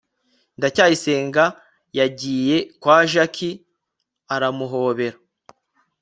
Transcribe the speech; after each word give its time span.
ndacyayisenga 0.57 1.43
yagiye 1.97 2.57
kwa 2.81 2.97
jaki 3.11 3.49
aramuhobera 4.35 5.17